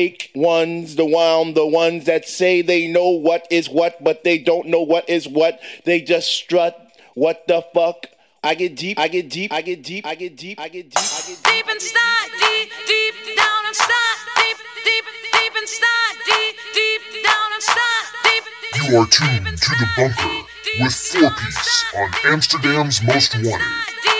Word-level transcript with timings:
fake 0.00 0.30
ones, 0.34 0.96
the 0.96 1.04
one, 1.04 1.52
the 1.52 1.66
ones 1.66 2.06
that 2.06 2.26
say 2.26 2.62
they 2.62 2.88
know 2.88 3.10
what 3.10 3.46
is 3.50 3.68
what, 3.68 4.02
but 4.02 4.24
they 4.24 4.38
don't 4.38 4.66
know 4.66 4.80
what 4.80 5.06
is 5.10 5.28
what? 5.28 5.60
They 5.84 6.00
just 6.00 6.32
strut. 6.32 6.74
What 7.12 7.46
the 7.46 7.60
fuck? 7.74 8.06
I 8.42 8.54
get 8.54 8.76
deep, 8.76 8.98
I 8.98 9.08
get 9.08 9.28
deep, 9.28 9.52
I 9.52 9.60
get 9.60 9.82
deep, 9.82 10.06
I 10.06 10.14
get 10.14 10.38
deep, 10.38 10.58
I 10.58 10.68
get 10.68 10.88
deep, 10.88 10.96
I 10.96 11.20
get 11.28 11.36
deep. 11.36 11.52
deep 11.52 11.68
inside, 11.68 12.30
deep, 12.32 12.70
deep 12.88 13.14
down 13.36 13.62
inside, 13.68 14.18
deep, 14.40 14.56
deep, 14.88 15.04
deep 15.36 15.54
inside, 15.60 16.16
deep, 16.24 16.56
deep 16.72 17.02
down 17.22 17.48
inside, 17.56 18.06
deep. 18.24 18.44
You 18.80 19.00
are 19.00 19.06
tuned 19.06 19.58
to 19.58 19.70
the 19.80 19.88
bunker 19.98 20.32
with 20.80 20.96
4Peace 20.96 21.94
on 22.00 22.32
Amsterdam's 22.32 23.02
Most 23.04 23.36
Wanted. 23.44 24.19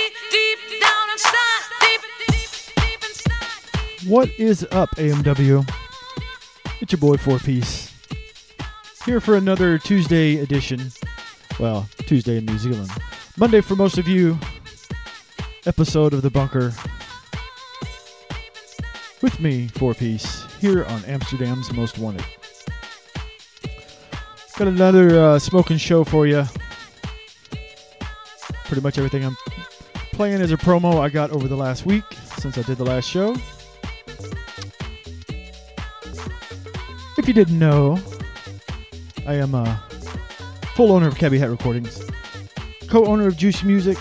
What 4.07 4.31
is 4.39 4.67
up, 4.71 4.89
AMW? 4.97 5.71
It's 6.81 6.91
your 6.91 6.99
boy 6.99 7.17
4Peace. 7.17 7.93
Here 9.05 9.21
for 9.21 9.37
another 9.37 9.77
Tuesday 9.77 10.39
edition. 10.39 10.91
Well, 11.59 11.87
Tuesday 12.07 12.39
in 12.39 12.47
New 12.47 12.57
Zealand. 12.57 12.91
Monday 13.37 13.61
for 13.61 13.77
most 13.77 13.99
of 13.99 14.09
you. 14.09 14.39
Episode 15.67 16.15
of 16.15 16.23
The 16.23 16.31
Bunker. 16.31 16.73
With 19.21 19.39
me, 19.39 19.69
4Peace, 19.69 20.51
here 20.61 20.87
on 20.87 21.05
Amsterdam's 21.05 21.71
Most 21.75 21.99
Wanted. 21.99 22.25
Got 24.57 24.69
another 24.69 25.21
uh, 25.21 25.39
smoking 25.39 25.77
show 25.77 26.05
for 26.05 26.27
you. 26.27 26.45
Pretty 28.65 28.81
much 28.81 28.97
everything 28.97 29.27
I'm 29.27 29.37
playing 30.13 30.41
is 30.41 30.53
a 30.53 30.57
promo 30.57 31.01
I 31.01 31.11
got 31.11 31.33
over 31.33 31.47
the 31.47 31.57
last 31.57 31.85
week 31.85 32.05
since 32.39 32.57
I 32.57 32.63
did 32.63 32.79
the 32.79 32.85
last 32.85 33.07
show. 33.07 33.37
You 37.31 37.35
didn't 37.35 37.61
know, 37.61 37.97
I 39.25 39.35
am 39.35 39.55
a 39.55 39.81
full 40.75 40.91
owner 40.91 41.07
of 41.07 41.15
Cabby 41.15 41.39
Hat 41.39 41.49
Recordings, 41.49 42.03
co 42.89 43.07
owner 43.07 43.29
of 43.29 43.37
Juice 43.37 43.63
Music. 43.63 43.97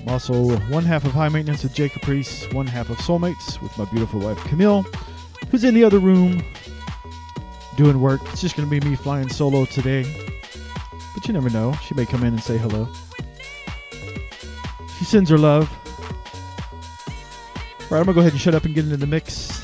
I'm 0.00 0.08
also 0.10 0.58
one 0.68 0.84
half 0.84 1.06
of 1.06 1.12
High 1.12 1.30
Maintenance 1.30 1.62
with 1.62 1.72
Jay 1.72 1.88
Caprice, 1.88 2.44
one 2.52 2.66
half 2.66 2.90
of 2.90 2.98
Soulmates 2.98 3.62
with 3.62 3.78
my 3.78 3.86
beautiful 3.86 4.20
wife 4.20 4.36
Camille, 4.44 4.82
who's 5.50 5.64
in 5.64 5.72
the 5.72 5.82
other 5.82 5.98
room 5.98 6.44
doing 7.78 7.98
work. 7.98 8.20
It's 8.26 8.42
just 8.42 8.54
going 8.54 8.68
to 8.68 8.80
be 8.80 8.86
me 8.86 8.96
flying 8.96 9.30
solo 9.30 9.64
today. 9.64 10.02
But 11.14 11.26
you 11.26 11.32
never 11.32 11.48
know. 11.48 11.72
She 11.86 11.94
may 11.94 12.04
come 12.04 12.20
in 12.20 12.34
and 12.34 12.42
say 12.42 12.58
hello. 12.58 12.86
She 14.98 15.06
sends 15.06 15.30
her 15.30 15.38
love. 15.38 15.70
All 17.80 17.92
right, 17.92 18.00
I'm 18.00 18.04
gonna 18.04 18.12
go 18.12 18.20
ahead 18.20 18.32
and 18.32 18.40
shut 18.42 18.54
up 18.54 18.66
and 18.66 18.74
get 18.74 18.84
into 18.84 18.98
the 18.98 19.06
mix. 19.06 19.55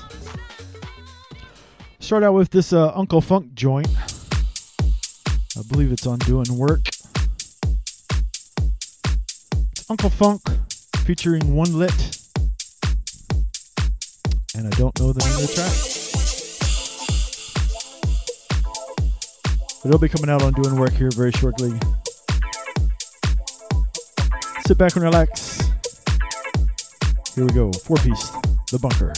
Start 2.12 2.24
out 2.24 2.34
with 2.34 2.50
this 2.50 2.74
uh, 2.74 2.92
Unkle 2.92 3.24
Funk 3.24 3.54
joint. 3.54 3.88
I 5.56 5.62
believe 5.70 5.90
it's 5.90 6.06
on 6.06 6.18
Doing 6.18 6.58
Work. 6.58 6.86
It's 9.70 9.86
Unkle 9.88 10.12
Funk 10.12 10.42
featuring 11.06 11.54
One 11.54 11.72
Lit. 11.78 12.18
And 14.54 14.66
I 14.66 14.70
don't 14.76 15.00
know 15.00 15.14
the 15.14 15.24
name 15.24 15.36
of 15.36 15.40
the 15.40 15.52
track. 15.54 15.72
But 19.82 19.88
it'll 19.88 19.98
be 19.98 20.10
coming 20.10 20.28
out 20.28 20.42
on 20.42 20.52
Doing 20.52 20.78
Work 20.78 20.92
here 20.92 21.08
very 21.12 21.32
shortly. 21.32 21.70
Sit 24.66 24.76
back 24.76 24.96
and 24.96 25.02
relax. 25.02 25.62
Here 27.34 27.46
we 27.46 27.52
go. 27.54 27.70
4Peace. 27.70 28.70
The 28.70 28.78
bunker. 28.78 29.14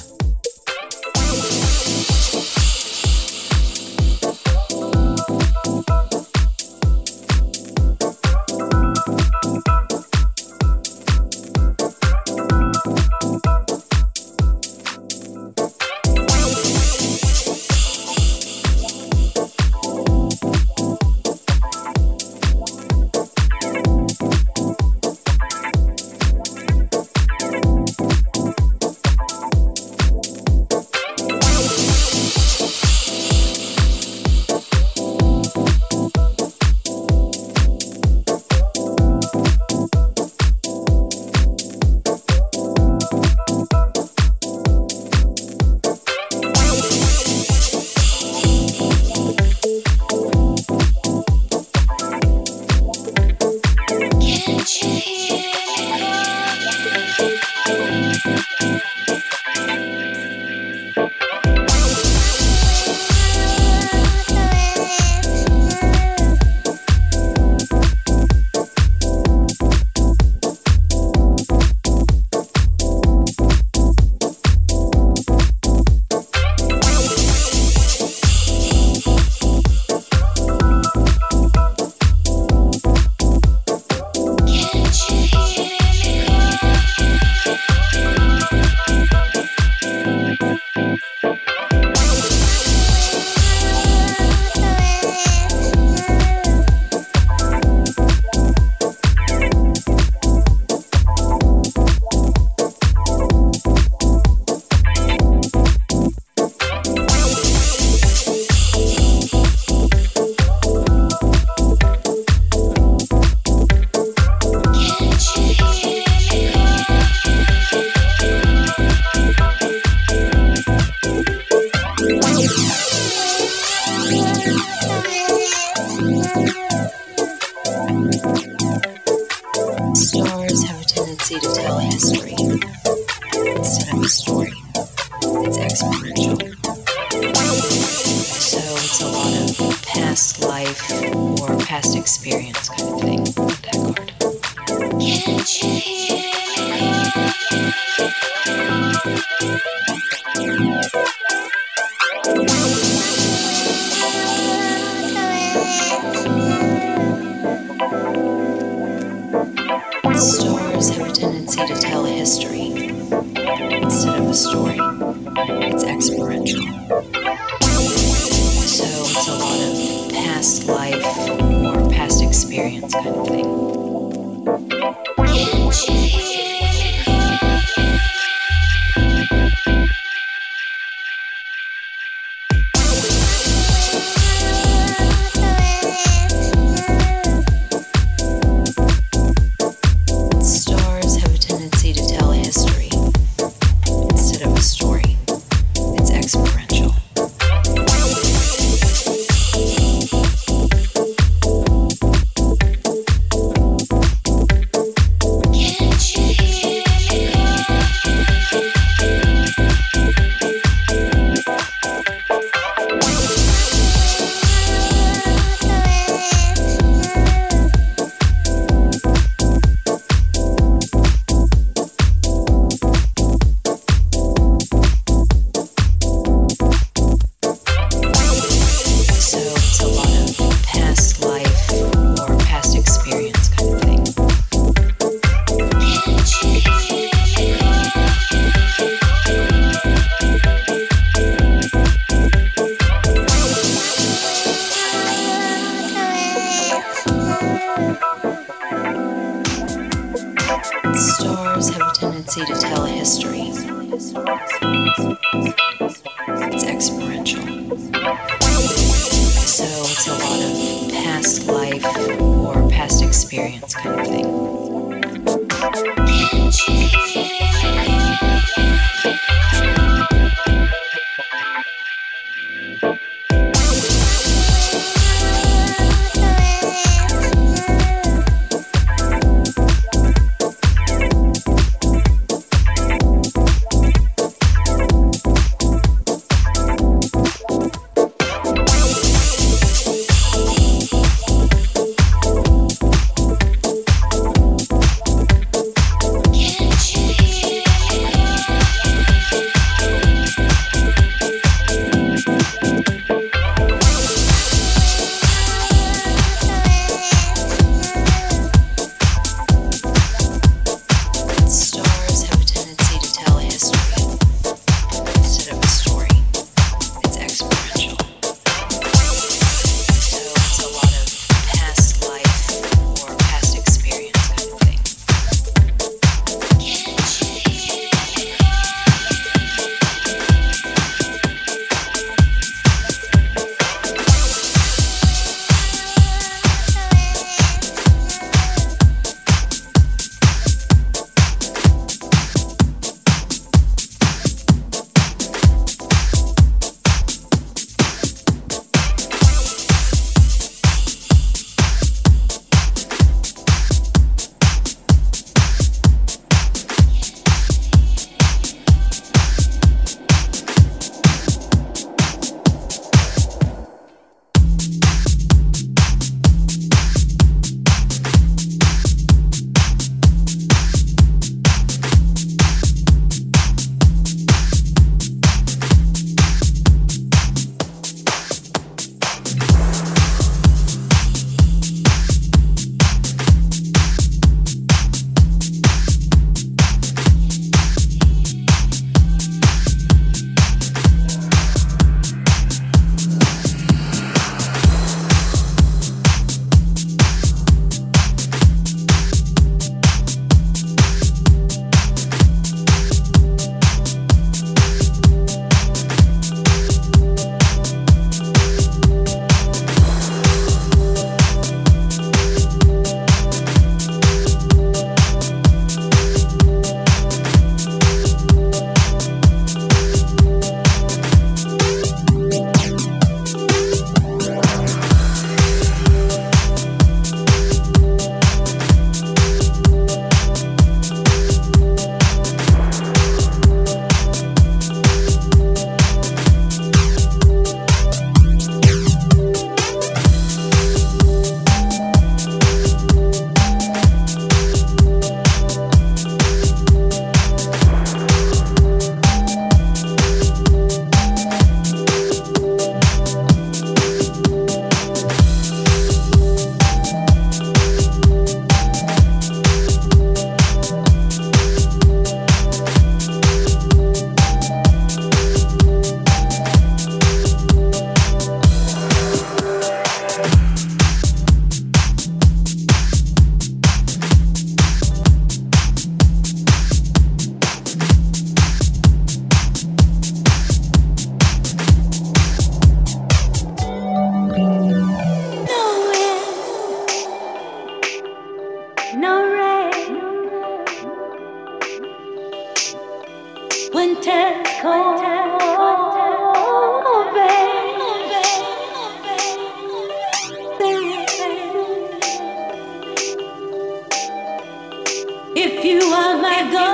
If 505.47 505.63
you 505.63 505.79
are 505.93 506.17
my 506.23 506.51
God. 506.51 506.74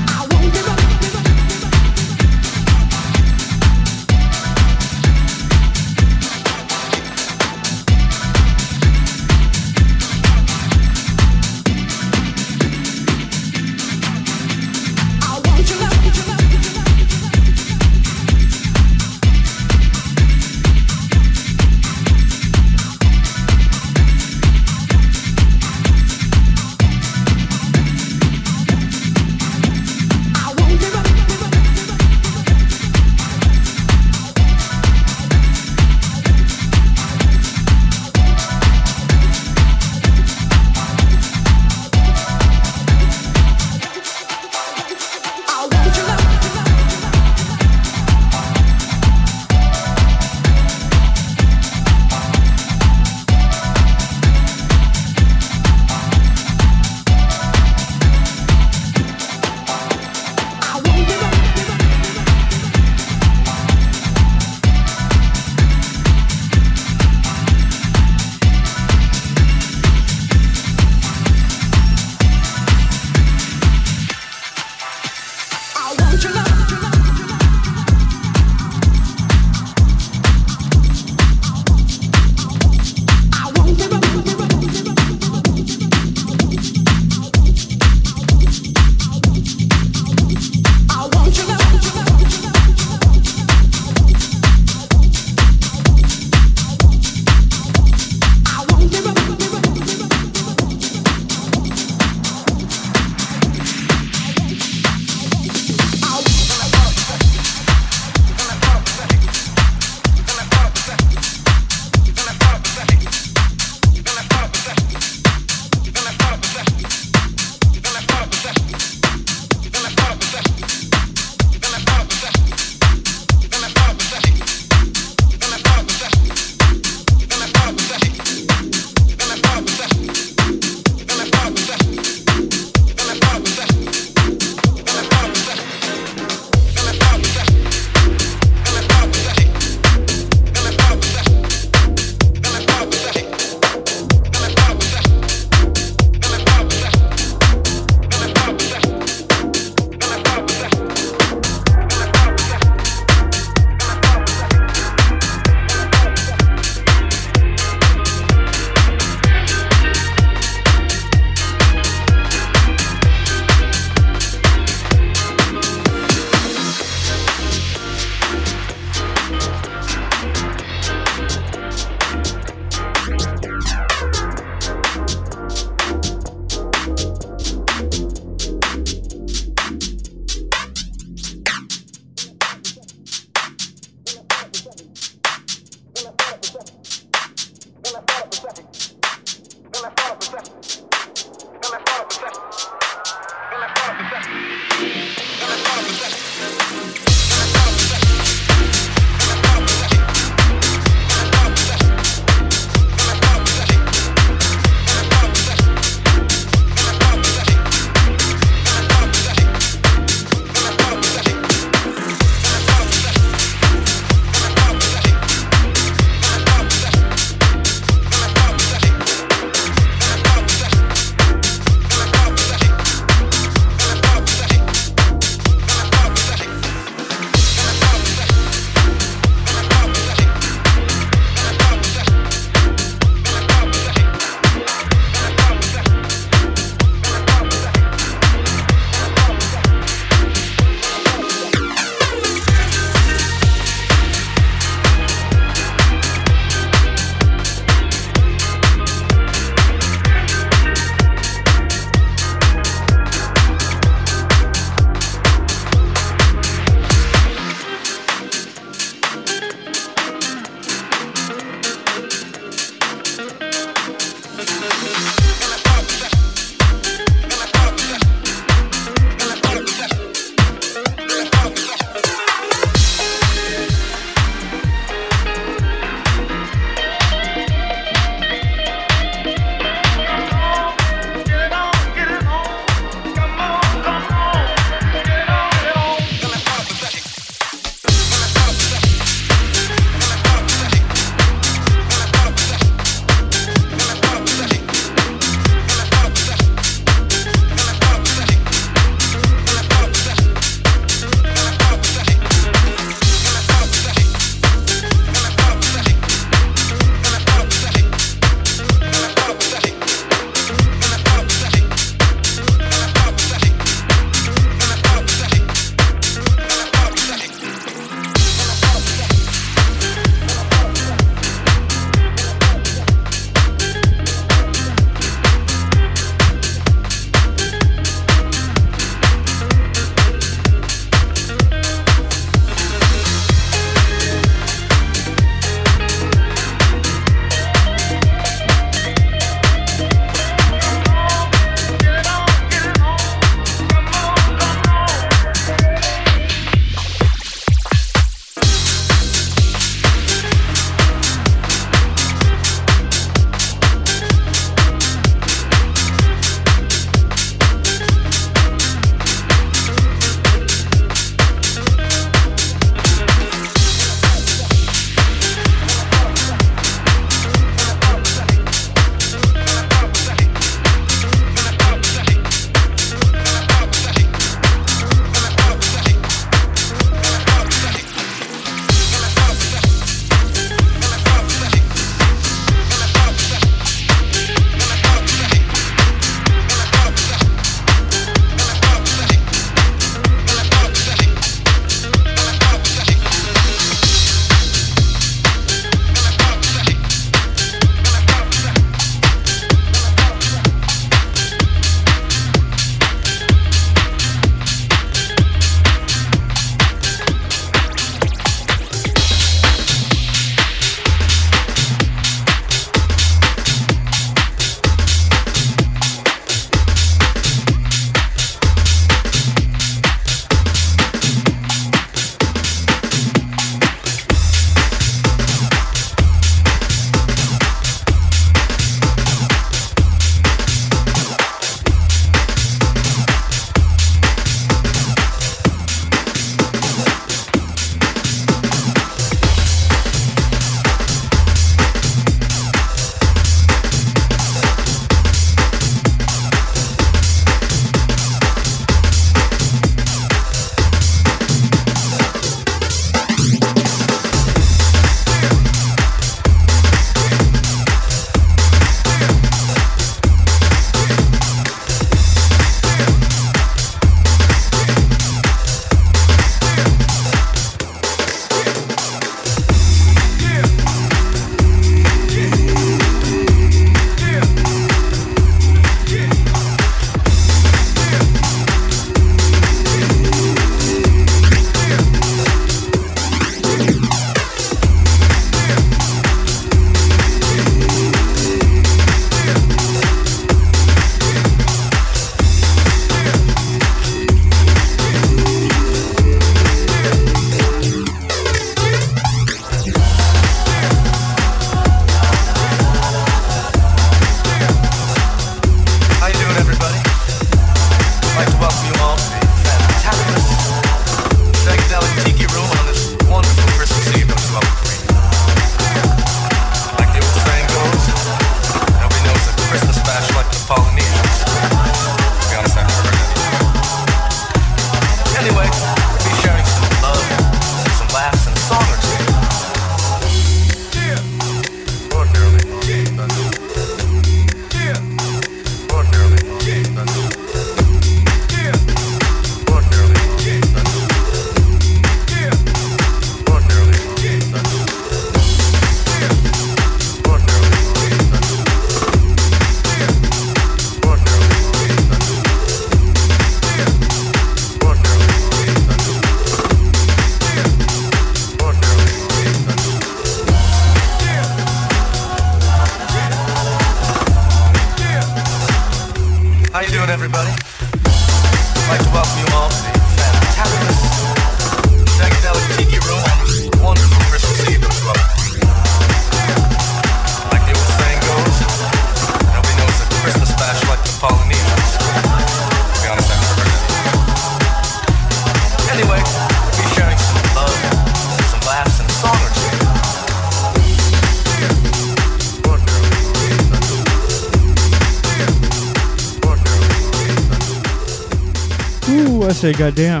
Say 599.44 599.52
goddamn. 599.52 600.00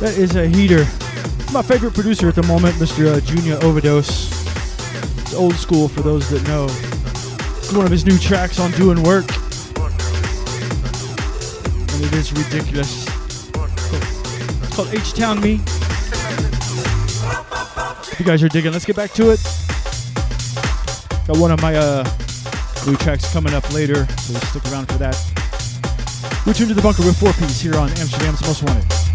That 0.00 0.14
is 0.16 0.36
a 0.36 0.48
heater. 0.48 0.86
My 1.52 1.60
favorite 1.60 1.92
producer 1.92 2.26
at 2.28 2.34
the 2.34 2.42
moment, 2.44 2.76
Mr. 2.76 3.14
Uh, 3.14 3.20
Junia 3.20 3.58
Ovadose. 3.62 4.32
It's 5.18 5.34
old 5.34 5.54
school 5.56 5.88
for 5.88 6.00
those 6.00 6.26
that 6.30 6.42
know. 6.48 6.64
It's 7.58 7.74
one 7.74 7.84
of 7.84 7.90
his 7.90 8.06
new 8.06 8.16
tracks 8.16 8.58
on 8.58 8.70
Doing 8.70 9.02
Work. 9.02 9.26
And 11.92 12.04
it 12.06 12.14
is 12.14 12.32
ridiculous. 12.32 13.06
It's 13.06 14.74
called 14.74 14.88
H 14.94 15.12
Town 15.12 15.42
Me. 15.42 15.60
If 18.12 18.16
you 18.18 18.24
guys 18.24 18.42
are 18.42 18.48
digging, 18.48 18.72
let's 18.72 18.86
get 18.86 18.96
back 18.96 19.10
to 19.10 19.28
it. 19.28 19.42
Got 21.26 21.36
one 21.36 21.50
of 21.50 21.60
my 21.60 21.76
uh, 21.76 22.02
new 22.86 22.96
tracks 22.96 23.30
coming 23.30 23.52
up 23.52 23.70
later, 23.74 24.06
so 24.06 24.32
stick 24.38 24.72
around 24.72 24.86
for 24.86 24.96
that. 24.96 25.33
Return 26.46 26.68
to 26.68 26.74
the 26.74 26.82
bunker 26.82 27.02
with 27.02 27.18
4Peace 27.18 27.62
here 27.62 27.74
on 27.76 27.88
Amsterdam's 27.88 28.42
Most 28.42 28.62
Wanted. 28.64 29.13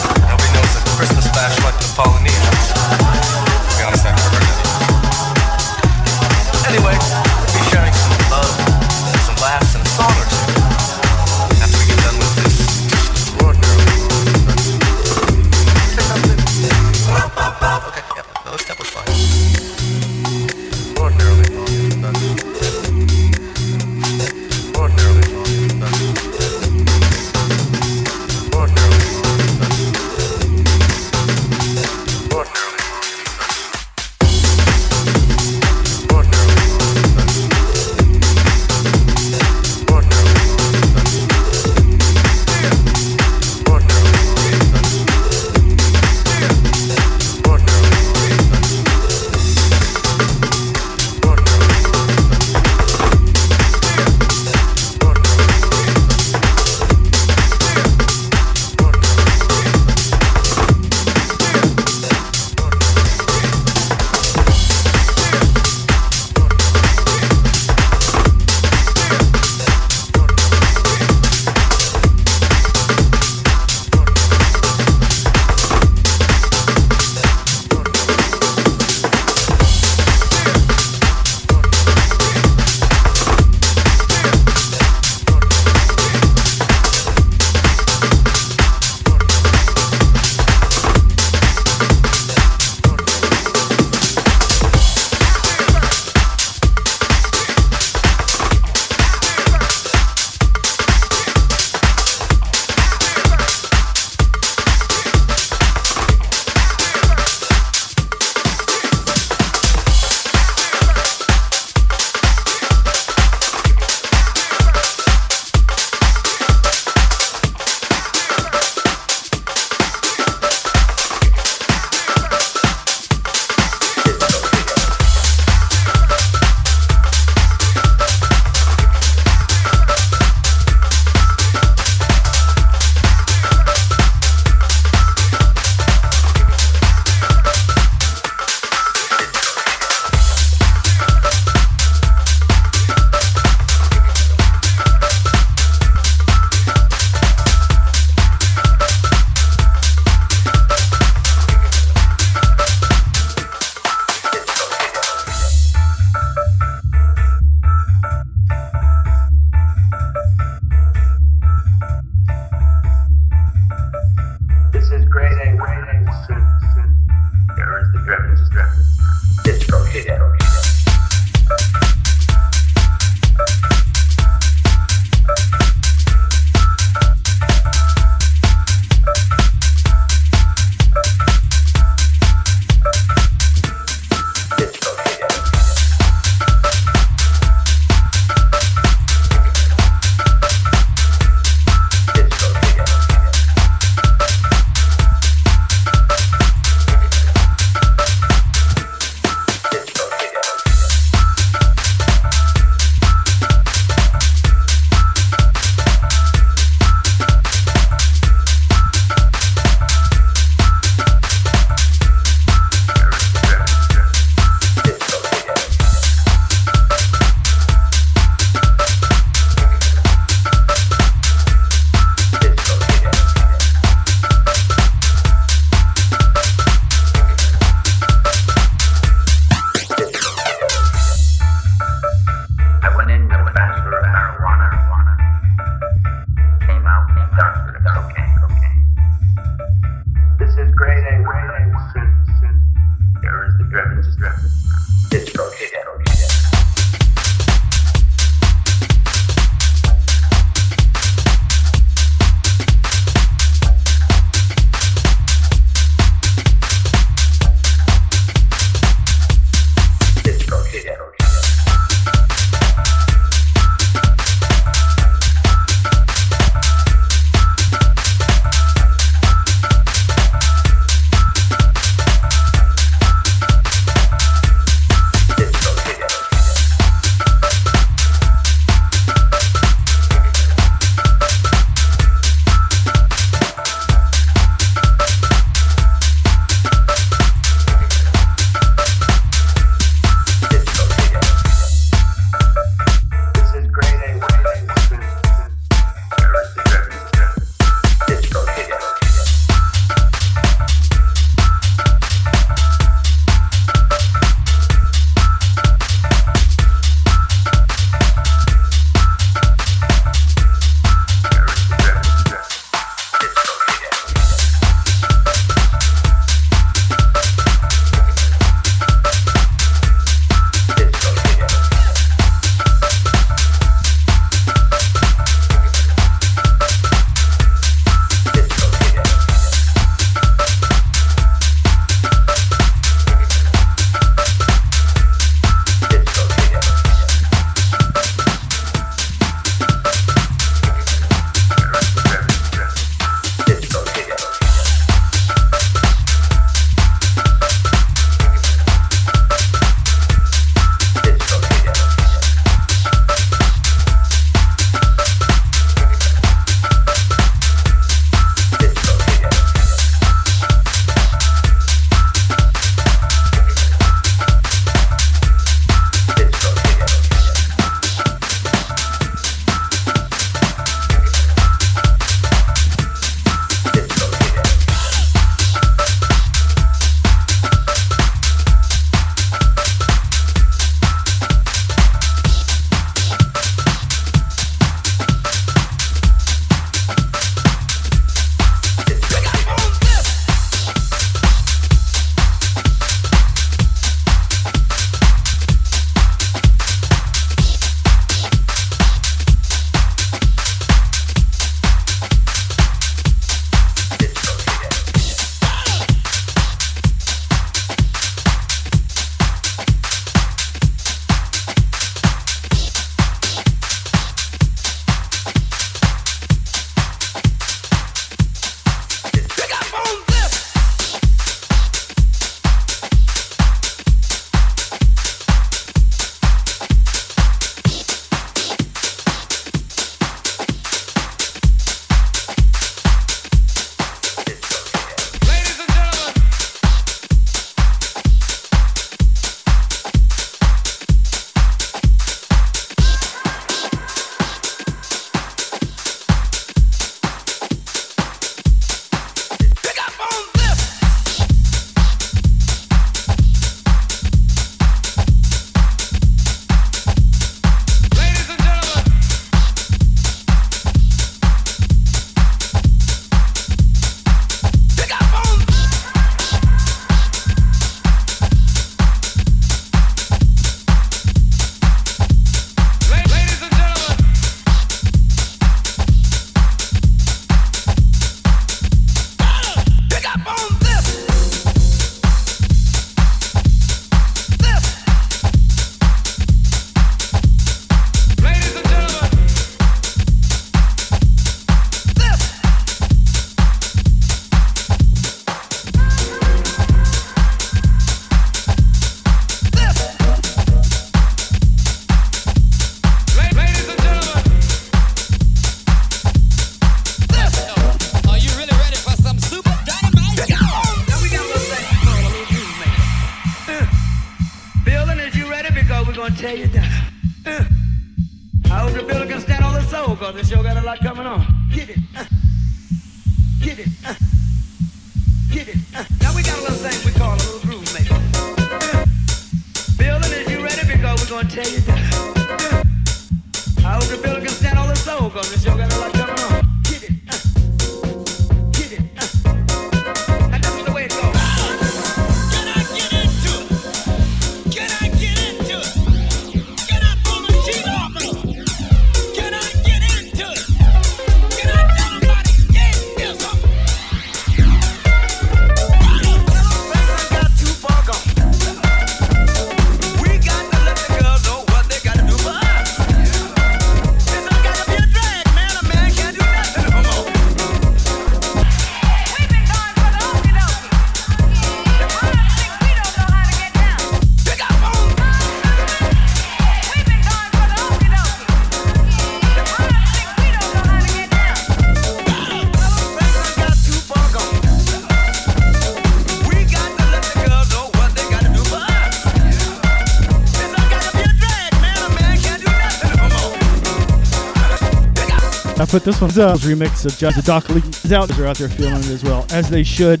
put 595.70 595.84
this 595.84 596.00
one 596.00 596.10
up. 596.18 596.40
Remix 596.40 596.84
of 596.84 596.96
Just 596.98 597.16
the 597.16 597.22
Doc 597.22 597.48
Lee 597.48 597.60
is 597.60 597.92
out. 597.92 598.08
They're 598.08 598.26
out 598.26 598.38
there 598.38 598.48
feeling 598.48 598.80
it 598.80 598.88
as 598.88 599.04
well, 599.04 599.24
as 599.30 599.48
they 599.48 599.62
should. 599.62 600.00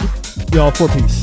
Y'all, 0.52 0.72
4Peace. 0.72 1.19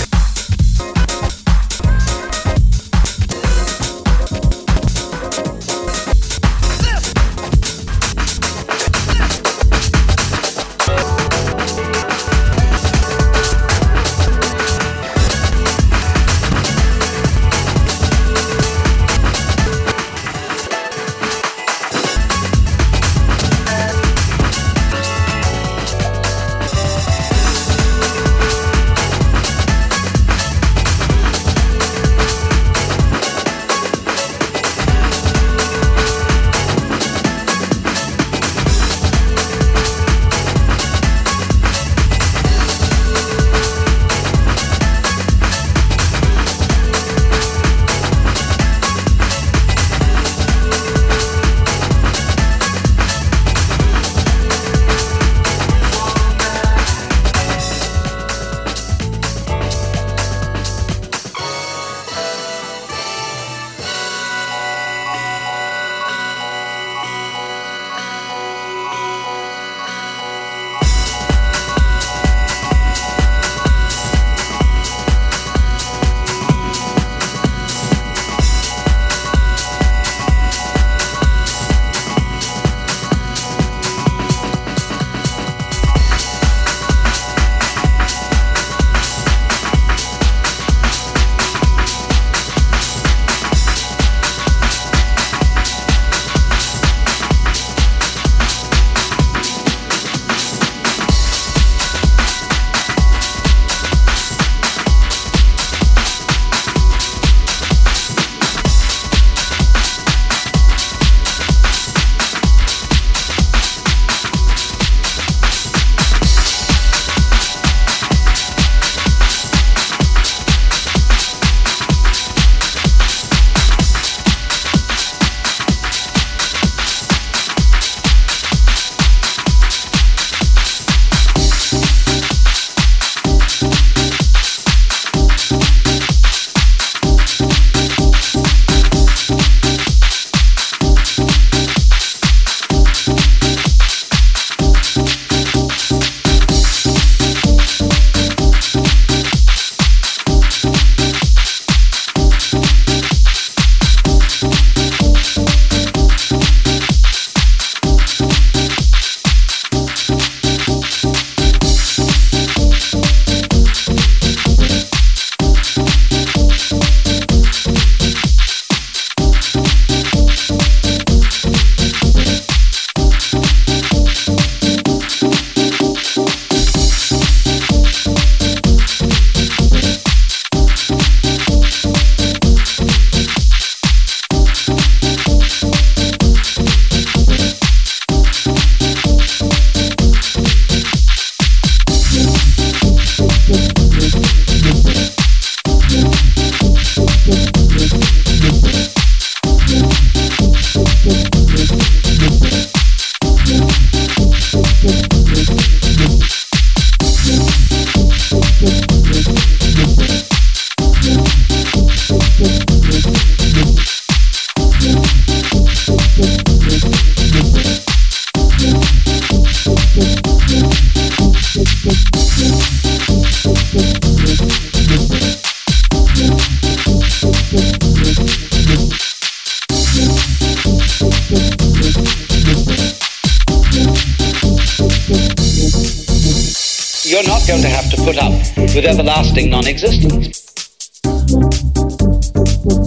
Non-existence. 239.68 240.46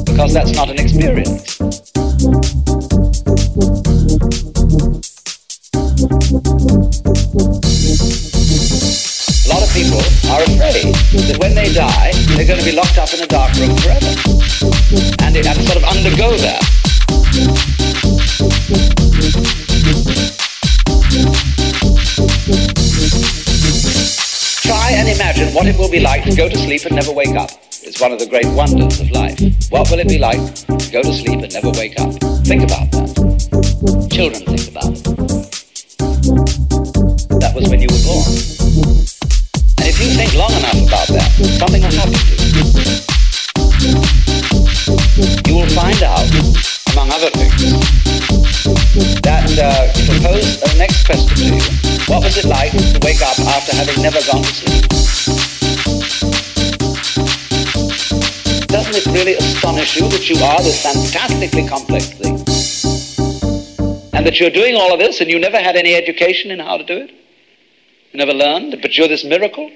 Because 0.05 0.33
that's 0.33 0.53
not 0.53 0.71
an 0.71 0.79
experience. 0.81 1.61
A 9.45 9.49
lot 9.49 9.63
of 9.63 9.71
people 9.75 10.01
are 10.31 10.43
afraid 10.43 10.95
that 11.29 11.37
when 11.41 11.55
they 11.55 11.73
die, 11.73 12.13
they're 12.35 12.47
going 12.47 12.59
to 12.59 12.65
be 12.65 12.73
locked 12.73 12.97
up 12.97 13.13
in 13.13 13.21
a 13.21 13.27
dark 13.27 13.55
room 13.57 13.77
forever. 13.77 14.15
And, 15.21 15.37
it, 15.37 15.47
and 15.47 15.61
sort 15.67 15.77
of 15.77 15.85
undergo 15.85 16.35
that. 16.39 16.80
It 25.71 25.79
will 25.79 25.91
be 25.91 26.01
like 26.01 26.25
to 26.25 26.35
go 26.35 26.49
to 26.49 26.59
sleep 26.59 26.85
and 26.85 26.97
never 26.97 27.13
wake 27.13 27.37
up. 27.37 27.51
It's 27.87 28.01
one 28.01 28.11
of 28.11 28.19
the 28.19 28.27
great 28.27 28.47
wonders 28.59 28.99
of 28.99 29.11
life. 29.13 29.39
What 29.71 29.89
will 29.91 30.01
it 30.01 30.09
be 30.09 30.19
like 30.19 30.43
to 30.67 30.91
go 30.91 31.01
to 31.01 31.13
sleep 31.15 31.41
and 31.47 31.53
never 31.55 31.71
wake 31.71 31.95
up? 32.01 32.11
Think 32.43 32.67
about 32.67 32.91
that. 32.91 33.07
Children 34.11 34.43
think 34.51 34.67
about 34.67 34.91
it. 34.91 35.05
That 37.39 37.55
was 37.55 37.71
when 37.71 37.81
you 37.81 37.87
were 37.87 38.03
born. 38.03 38.27
And 39.79 39.87
if 39.87 39.95
you 40.03 40.11
think 40.19 40.35
long 40.35 40.51
enough 40.59 40.75
about 40.91 41.07
that, 41.15 41.31
something 41.63 41.83
will 41.87 41.95
happen 41.95 42.19
to 42.19 42.35
you. 42.51 42.67
You 45.47 45.55
will 45.55 45.71
find 45.71 46.03
out, 46.03 46.27
among 46.91 47.15
other 47.15 47.31
things, 47.31 47.79
that 49.23 49.47
uh, 49.55 49.87
I 49.87 50.19
pose 50.19 50.59
the 50.59 50.75
next 50.79 51.07
question 51.07 51.31
to 51.31 51.45
you, 51.47 51.63
what 52.11 52.25
was 52.25 52.37
it 52.37 52.47
like 52.47 52.73
to 52.73 52.99
wake 53.07 53.23
up 53.23 53.39
after 53.55 53.77
having 53.77 54.03
never 54.03 54.19
gone 54.27 54.43
to 54.43 54.53
sleep? 54.53 55.50
Doesn't 58.91 59.15
it 59.15 59.17
really 59.17 59.35
astonish 59.35 59.97
you 59.97 60.09
that 60.09 60.29
you 60.29 60.37
are 60.43 60.61
this 60.65 60.83
fantastically 60.83 61.65
complex 61.69 62.11
thing? 62.11 62.35
And 64.13 64.27
that 64.27 64.41
you're 64.41 64.51
doing 64.51 64.75
all 64.75 64.93
of 64.93 64.99
this 64.99 65.21
and 65.21 65.31
you 65.31 65.39
never 65.39 65.59
had 65.59 65.77
any 65.77 65.95
education 65.95 66.51
in 66.51 66.59
how 66.59 66.77
to 66.77 66.83
do 66.83 66.97
it? 66.97 67.11
You 68.11 68.19
never 68.19 68.33
learned, 68.33 68.79
but 68.83 68.99
you're 68.99 69.07
this 69.07 69.23
miracle? 69.23 69.71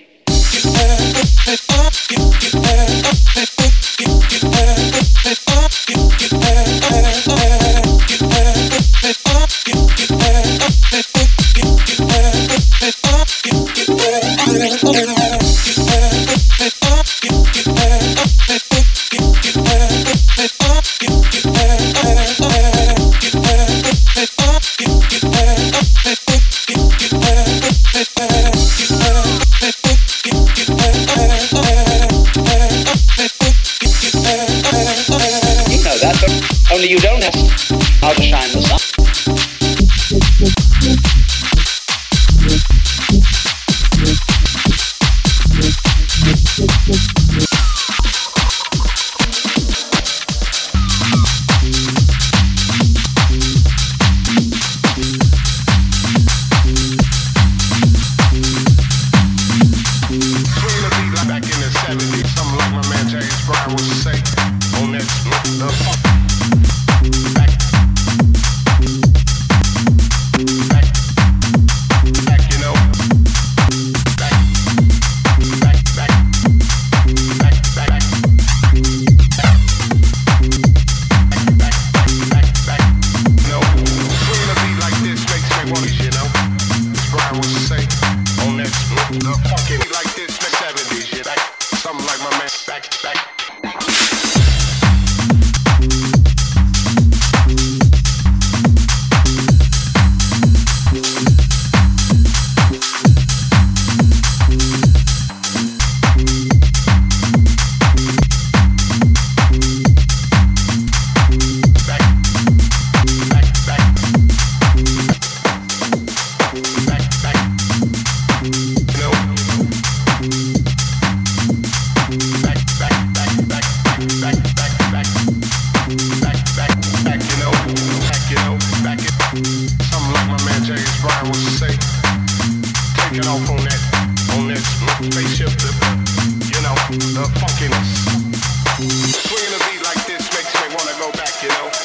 Swinging 138.06 139.54
a 139.54 139.60
beat 139.70 139.82
like 139.84 140.06
this 140.06 140.24
makes 140.34 140.54
me 140.60 140.74
wanna 140.76 140.98
go 140.98 141.10
back, 141.12 141.42
you 141.42 141.48
know, 141.50 141.83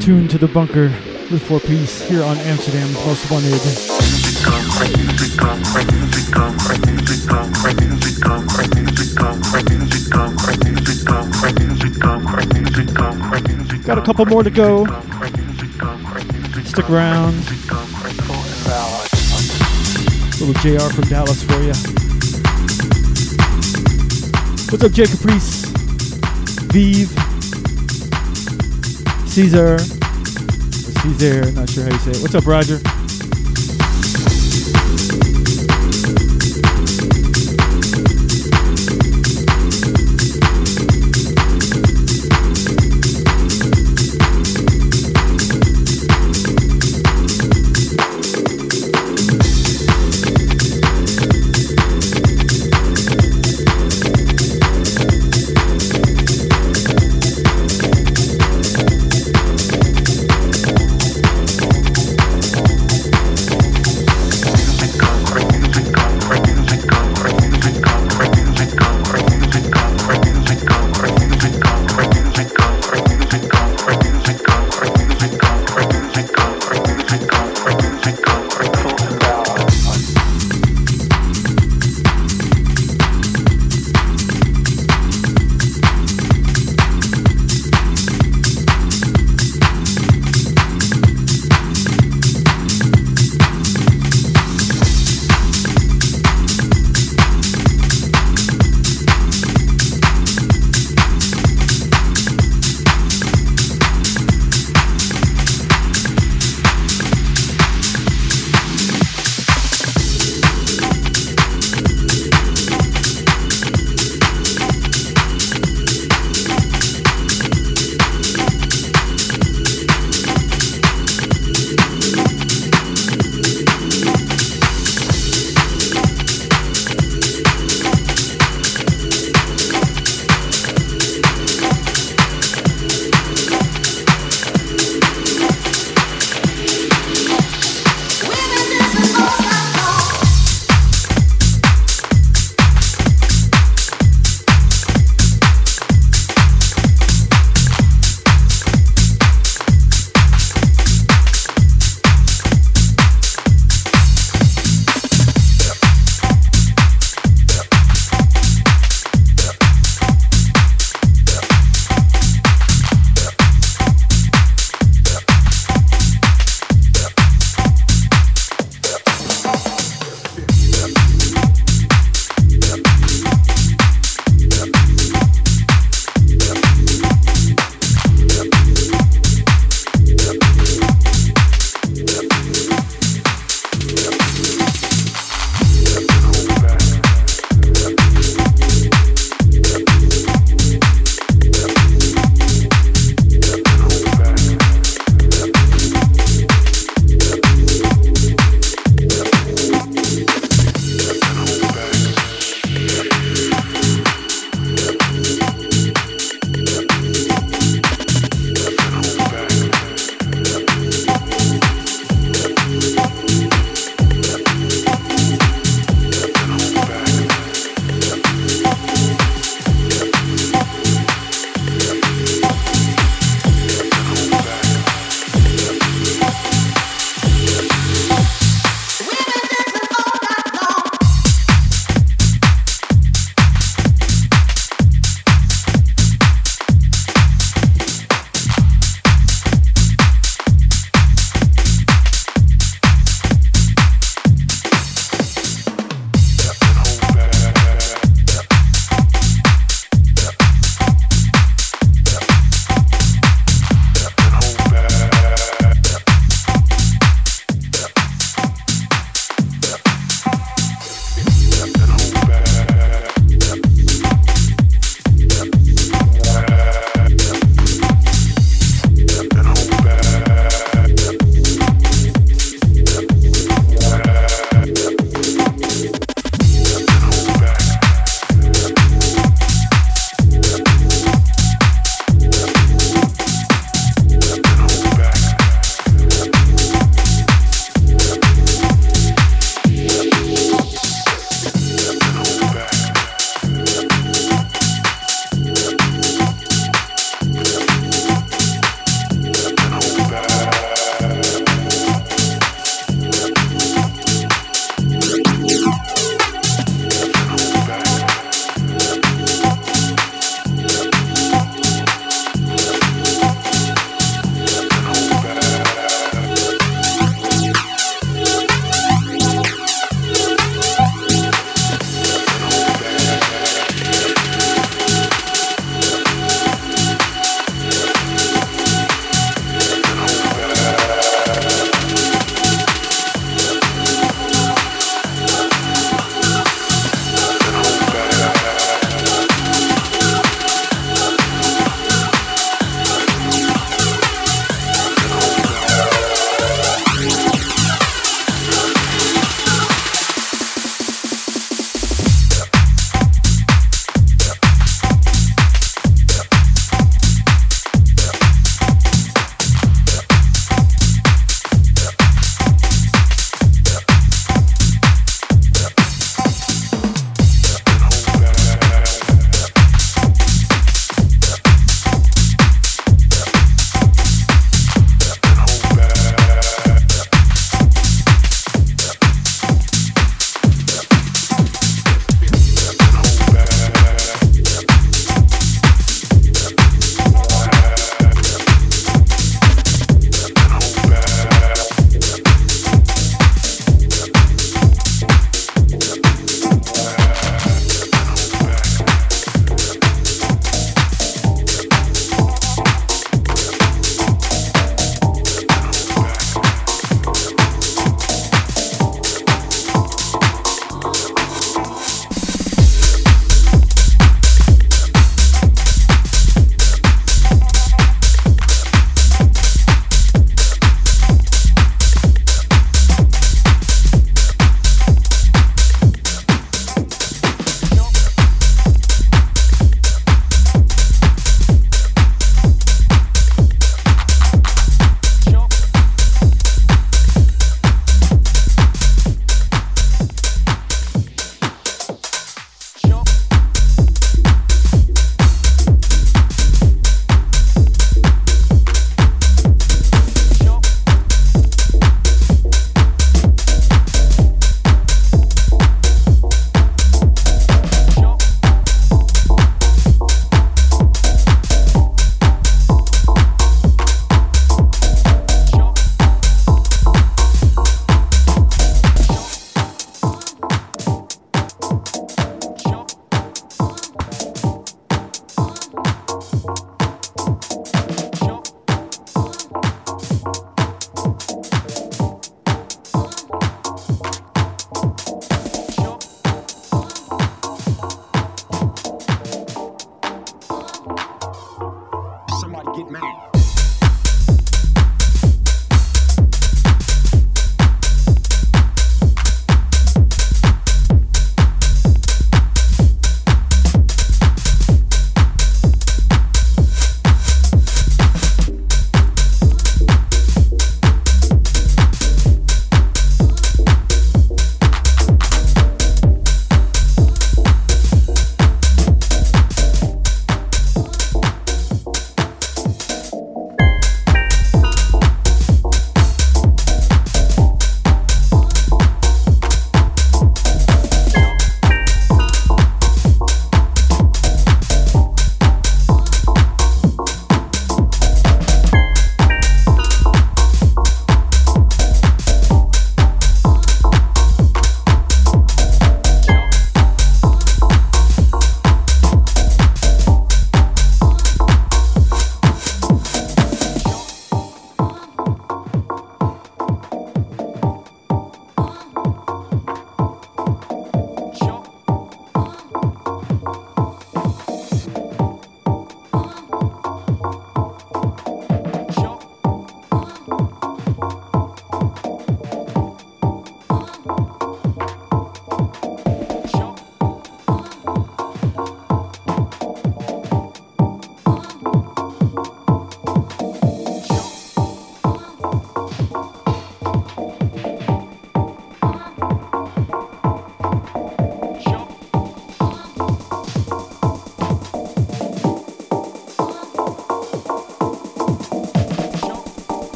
Tuned 0.00 0.30
to 0.30 0.38
the 0.38 0.46
bunker 0.46 0.84
with 1.32 1.42
4Peace 1.48 2.06
here 2.06 2.22
on 2.22 2.36
Amsterdam's 2.38 2.94
most 3.04 3.28
wanted. 3.28 3.60
Got 13.84 13.98
a 13.98 14.02
couple 14.02 14.26
more 14.26 14.44
to 14.44 14.50
go. 14.50 14.86
Stick 16.64 16.88
around. 16.88 17.34
Little 20.38 20.54
JR 20.62 20.88
from 20.92 21.04
Dallas 21.08 21.42
for 21.42 21.60
you. 21.62 21.74
What's 24.70 24.84
up, 24.84 24.92
Jay 24.92 25.06
Caprice? 25.06 25.64
Vive. 26.70 27.25
Caesar. 29.36 29.76
Caesar, 29.78 31.52
not 31.52 31.68
sure 31.68 31.84
how 31.84 31.90
you 31.90 31.98
say 31.98 32.12
it. 32.12 32.22
What's 32.22 32.34
up, 32.34 32.46
Roger? 32.46 32.80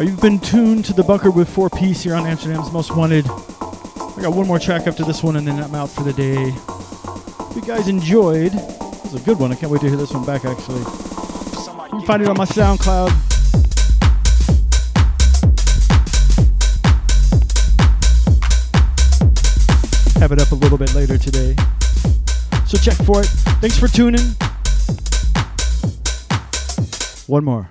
You've 0.00 0.20
been 0.22 0.38
tuned 0.38 0.86
to 0.86 0.94
the 0.94 1.02
Bunker 1.02 1.30
with 1.30 1.54
4Peace 1.54 2.02
here 2.02 2.14
on 2.14 2.26
Amsterdam's 2.26 2.72
Most 2.72 2.96
Wanted. 2.96 3.26
I 3.28 4.22
got 4.22 4.34
one 4.34 4.46
more 4.46 4.58
track 4.58 4.86
after 4.86 5.04
this 5.04 5.22
one, 5.22 5.36
and 5.36 5.46
then 5.46 5.62
I'm 5.62 5.74
out 5.74 5.90
for 5.90 6.02
the 6.02 6.12
day. 6.14 6.54
If 7.50 7.56
you 7.56 7.60
guys 7.60 7.86
enjoyed, 7.86 8.54
it 8.54 9.02
was 9.02 9.14
a 9.14 9.24
good 9.26 9.38
one. 9.38 9.52
I 9.52 9.56
can't 9.56 9.70
wait 9.70 9.82
to 9.82 9.88
hear 9.88 9.98
this 9.98 10.12
one 10.12 10.24
back. 10.24 10.46
Actually, 10.46 10.78
you 10.78 11.90
can 11.90 12.06
find 12.06 12.22
it 12.22 12.28
on 12.28 12.36
my 12.38 12.46
SoundCloud. 12.46 13.10
Have 20.18 20.32
it 20.32 20.40
up 20.40 20.50
a 20.50 20.54
little 20.54 20.78
bit 20.78 20.94
later 20.94 21.18
today. 21.18 21.54
So 22.66 22.78
check 22.78 22.96
for 23.04 23.20
it. 23.20 23.26
Thanks 23.60 23.78
for 23.78 23.88
tuning. 23.88 24.34
One 27.26 27.44
more. 27.44 27.68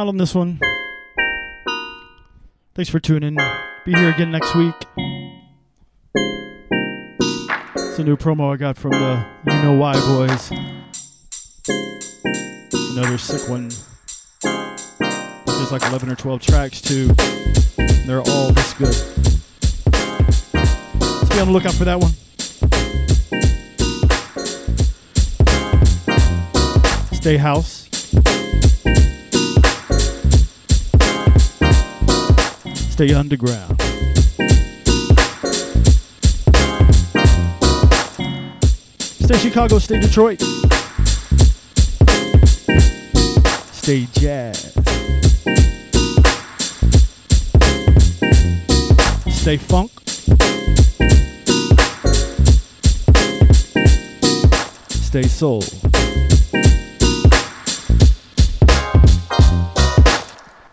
Out 0.00 0.08
on 0.08 0.16
this 0.16 0.34
one. 0.34 0.58
Thanks 2.74 2.88
for 2.88 2.98
tuning. 2.98 3.36
In. 3.36 3.46
Be 3.84 3.92
here 3.92 4.08
again 4.08 4.30
next 4.30 4.54
week. 4.54 4.74
It's 7.76 7.98
a 7.98 8.04
new 8.04 8.16
promo 8.16 8.54
I 8.54 8.56
got 8.56 8.78
from 8.78 8.92
the 8.92 9.26
You 9.46 9.52
Know 9.62 9.72
Why 9.74 9.92
Boys. 9.92 10.50
Another 12.92 13.18
sick 13.18 13.46
one. 13.46 13.68
There's 15.44 15.72
like 15.72 15.82
11 15.82 16.10
or 16.10 16.16
12 16.16 16.40
tracks 16.40 16.80
too. 16.80 17.08
They're 18.06 18.22
all 18.22 18.52
this 18.52 18.72
good. 18.72 18.96
Be 21.28 21.40
on 21.40 21.48
the 21.48 21.52
lookout 21.52 21.74
for 21.74 21.84
that 21.84 22.00
one. 22.00 22.12
Stay 27.12 27.36
house. 27.36 27.79
Stay 33.00 33.14
underground. 33.14 33.80
Stay 38.98 39.38
Chicago, 39.38 39.78
stay 39.78 39.98
Detroit. 39.98 40.42
Stay 43.72 44.06
jazz. 44.12 44.74
Stay 49.30 49.56
funk. 49.56 49.90
Stay 54.90 55.22
soul. 55.22 55.62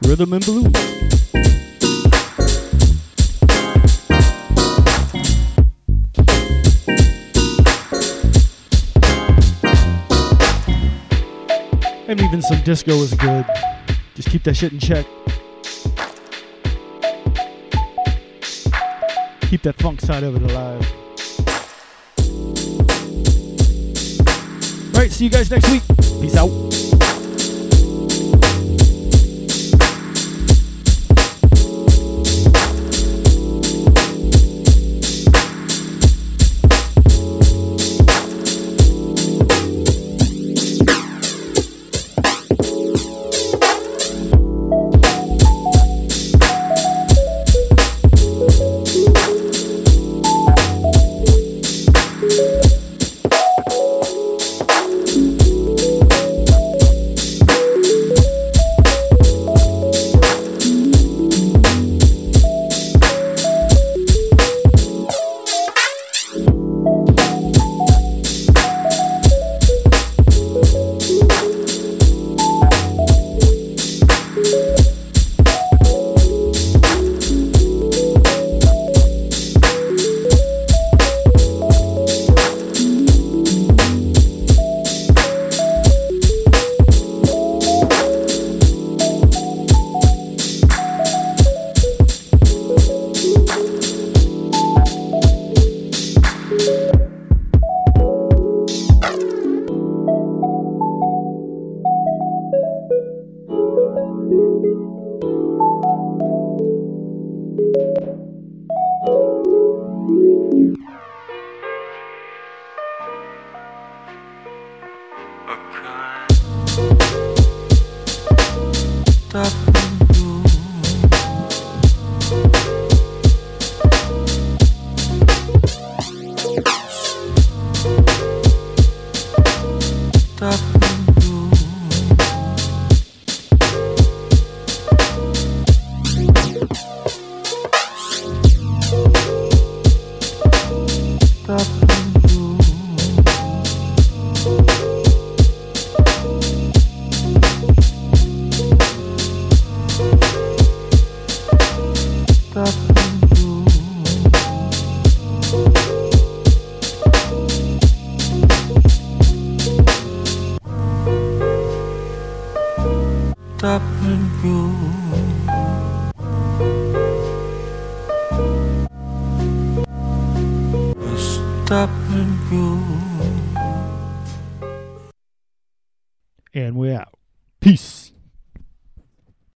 Rhythm 0.02 0.34
and 0.34 0.46
blues. 0.46 0.97
Some 12.48 12.62
disco 12.62 12.94
is 12.94 13.14
good. 13.14 13.46
Just 14.16 14.30
keep 14.30 14.44
that 14.44 14.56
shit 14.56 14.72
in 14.72 14.80
check. 14.80 15.06
Keep 19.50 19.64
that 19.64 19.76
funk 19.78 20.00
side 20.00 20.24
of 20.24 20.36
it 20.38 20.42
alive. 20.44 20.82
All 24.96 25.02
right, 25.02 25.12
see 25.12 25.26
you 25.26 25.30
guys 25.30 25.52
next 25.52 25.70
week. 25.70 25.84
Peace 26.22 26.38
out. 26.38 27.17